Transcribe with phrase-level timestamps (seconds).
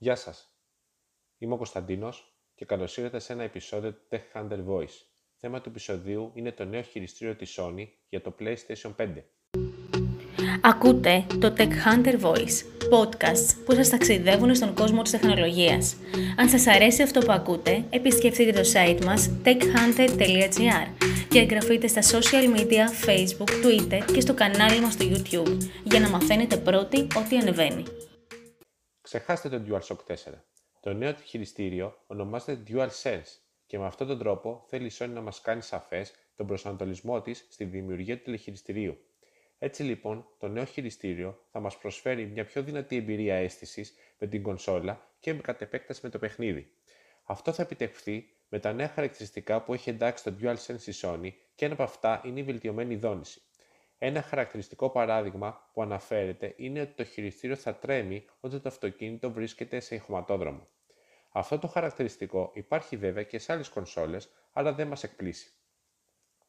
[0.00, 0.52] Γεια σας.
[1.38, 4.96] Είμαι ο Κωνσταντίνος και καλώς ήρθατε σε ένα επεισόδιο του Tech Hunter Voice.
[5.36, 9.22] Θέμα του επεισοδίου είναι το νέο χειριστήριο της Sony για το PlayStation 5.
[10.60, 15.96] Ακούτε το Tech Hunter Voice, podcast που σας ταξιδεύουν στον κόσμο της τεχνολογίας.
[16.36, 20.88] Αν σας αρέσει αυτό που ακούτε, επισκεφτείτε το site μας techhunter.gr
[21.28, 26.08] και εγγραφείτε στα social media, facebook, twitter και στο κανάλι μας στο YouTube για να
[26.08, 27.84] μαθαίνετε πρώτοι ό,τι ανεβαίνει.
[29.08, 30.14] Ξεχάστε το DualShock 4.
[30.80, 35.20] Το νέο του χειριστήριο ονομάζεται DualSense και με αυτόν τον τρόπο θέλει η Sony να
[35.20, 38.98] μας κάνει σαφές τον προσανατολισμό της στη δημιουργία του τηλεχειριστηρίου.
[39.58, 44.42] Έτσι λοιπόν, το νέο χειριστήριο θα μας προσφέρει μια πιο δυνατή εμπειρία αίσθησης με την
[44.42, 46.70] κονσόλα και με κατ' επέκταση με το παιχνίδι.
[47.24, 51.64] Αυτό θα επιτευχθεί με τα νέα χαρακτηριστικά που έχει εντάξει το DualSense η Sony και
[51.64, 53.40] ένα από αυτά είναι η βελτιωμένη δόνηση.
[53.98, 59.80] Ένα χαρακτηριστικό παράδειγμα που αναφέρεται είναι ότι το χειριστήριο θα τρέμει όταν το αυτοκίνητο βρίσκεται
[59.80, 60.66] σε ηχοματόδρομο.
[61.32, 65.50] Αυτό το χαρακτηριστικό υπάρχει βέβαια και σε άλλες κονσόλες, αλλά δεν μας εκπλήσει.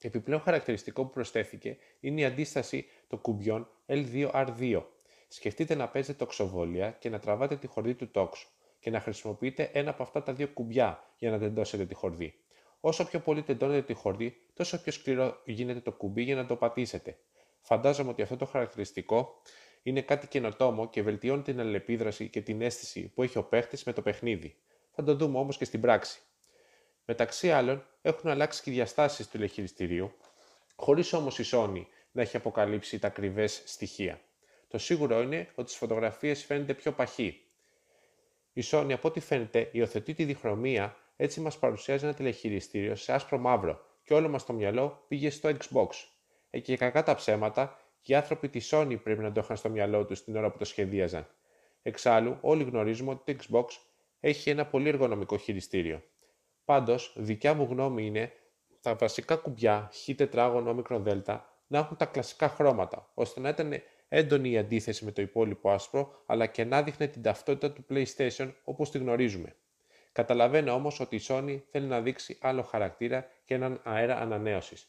[0.00, 4.82] Επιπλέον χαρακτηριστικό που προσθέθηκε είναι η αντίσταση των κουμπιών L2R2.
[5.28, 8.48] Σκεφτείτε να παίζετε τοξοβόλια και να τραβάτε τη χορδή του τόξου
[8.80, 12.34] και να χρησιμοποιείτε ένα από αυτά τα δύο κουμπιά για να τεντώσετε τη χορδή.
[12.80, 16.56] Όσο πιο πολύ τεντώνετε τη χορδή, τόσο πιο σκληρό γίνεται το κουμπί για να το
[16.56, 17.18] πατήσετε.
[17.66, 19.40] Φαντάζομαι ότι αυτό το χαρακτηριστικό
[19.82, 23.92] είναι κάτι καινοτόμο και βελτιώνει την αλληλεπίδραση και την αίσθηση που έχει ο παίχτης με
[23.92, 24.56] το παιχνίδι.
[24.90, 26.20] Θα το δούμε όμως και στην πράξη.
[27.04, 30.12] Μεταξύ άλλων, έχουν αλλάξει και οι διαστάσεις του τηλεχειριστηρίου,
[30.76, 34.20] χωρίς όμως η Sony να έχει αποκαλύψει τα ακριβές στοιχεία.
[34.68, 37.40] Το σίγουρο είναι ότι στις φωτογραφίες φαίνεται πιο παχύ.
[38.52, 43.38] Η Sony, από ό,τι φαίνεται, υιοθετεί τη διχρωμία, έτσι μας παρουσιάζει ένα τηλεχειριστήριο σε άσπρο
[43.38, 45.88] μαύρο και όλο μας το μυαλό πήγε στο Xbox.
[46.54, 50.04] Ε, και κακά τα ψέματα, οι άνθρωποι τη Sony πρέπει να το είχαν στο μυαλό
[50.04, 51.26] τους την ώρα που το σχεδίαζαν.
[51.82, 53.64] Εξάλλου, όλοι γνωρίζουμε ότι το Xbox
[54.20, 56.02] έχει ένα πολύ εργονομικό χειριστήριο.
[56.64, 58.32] Πάντως, δικιά μου γνώμη είναι
[58.80, 63.72] τα βασικά κουμπιά Χ τετράγωνο δέλτα να έχουν τα κλασικά χρώματα, ώστε να ήταν
[64.08, 68.52] έντονη η αντίθεση με το υπόλοιπο άσπρο, αλλά και να δείχνει την ταυτότητα του PlayStation
[68.64, 69.54] όπως τη γνωρίζουμε.
[70.12, 74.88] Καταλαβαίνω όμως ότι η Sony θέλει να δείξει άλλο χαρακτήρα και έναν αέρα ανανέωσης.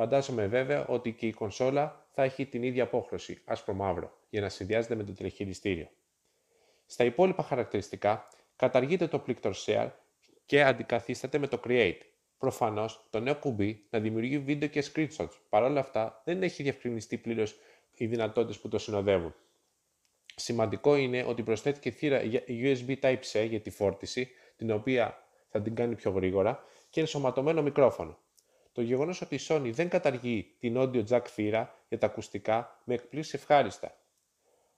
[0.00, 4.94] Φαντάζομαι βέβαια ότι και η κονσόλα θα έχει την ίδια απόχρωση, άσπρο-μαύρο, για να συνδυάζεται
[4.94, 5.88] με το τηλεχειριστήριο.
[6.86, 9.90] Στα υπόλοιπα χαρακτηριστικά, καταργείται το Plictor Share
[10.46, 11.98] και αντικαθίσταται με το Create.
[12.38, 15.34] Προφανώς, το νέο κουμπί να δημιουργεί βίντεο και screenshots.
[15.48, 17.56] Παρ' όλα αυτά, δεν έχει διευκρινιστεί πλήρως
[17.94, 19.34] οι δυνατότητες που το συνοδεύουν.
[20.34, 25.94] Σημαντικό είναι ότι προσθέθηκε θύρα USB Type-C για τη φόρτιση, την οποία θα την κάνει
[25.94, 28.18] πιο γρήγορα, και ενσωματωμένο μικρόφωνο.
[28.72, 32.94] Το γεγονός ότι η Sony δεν καταργεί την audio jack θύρα για τα ακουστικά με
[32.94, 33.94] εκπλήσει ευχάριστα.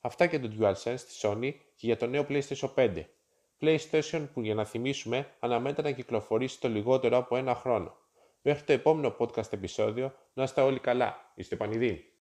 [0.00, 3.04] Αυτά και το DualSense της Sony και για το νέο PlayStation 5.
[3.60, 7.96] PlayStation που για να θυμίσουμε αναμένεται να κυκλοφορήσει το λιγότερο από ένα χρόνο.
[8.42, 11.32] Μέχρι το επόμενο podcast επεισόδιο να είστε όλοι καλά.
[11.34, 12.04] Είστε πανηδοί.